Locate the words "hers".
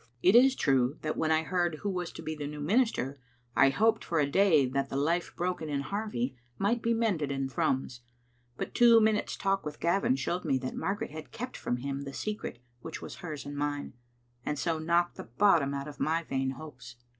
13.17-13.45